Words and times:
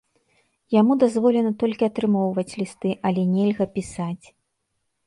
Яму 0.75 0.93
дазволена 1.03 1.51
толькі 1.65 1.89
атрымоўваць 1.91 2.47
лісты, 2.59 2.95
але 3.11 3.21
нельга 3.39 3.71
пісаць. 3.79 4.25